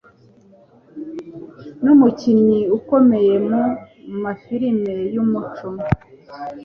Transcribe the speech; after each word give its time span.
n'Umukinnyi 1.83 2.61
ukomeye 2.77 3.33
mu. 3.49 3.61
ma 4.21 4.33
firimi 4.41 4.93
y'umuco 5.13 5.67